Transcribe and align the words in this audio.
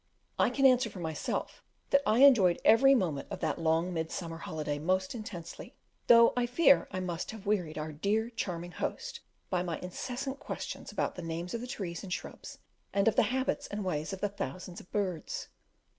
I 0.39 0.49
can 0.49 0.65
answer 0.65 0.89
for 0.89 0.99
myself 0.99 1.61
that 1.91 2.01
I 2.07 2.21
enjoyed 2.21 2.59
every 2.65 2.95
moment 2.95 3.27
of 3.29 3.39
that 3.41 3.59
long 3.61 3.93
Midsummer 3.93 4.39
holiday 4.39 4.79
most 4.79 5.13
intensely, 5.13 5.75
though 6.07 6.33
I 6.35 6.47
fear 6.47 6.87
I 6.89 6.99
must 6.99 7.29
have 7.29 7.45
wearied 7.45 7.77
our 7.77 7.91
dear, 7.93 8.31
charming 8.31 8.71
host, 8.71 9.19
by 9.51 9.61
my 9.61 9.77
incessant 9.77 10.39
questions 10.39 10.91
about 10.91 11.13
the 11.13 11.21
names 11.21 11.53
of 11.53 11.61
the 11.61 11.67
trees 11.67 12.01
and 12.01 12.11
shrubs, 12.11 12.57
and 12.91 13.07
of 13.07 13.15
the 13.15 13.21
habits 13.29 13.67
and 13.67 13.85
ways 13.85 14.11
of 14.11 14.21
the 14.21 14.29
thousands 14.29 14.79
of 14.79 14.91
birds. 14.91 15.49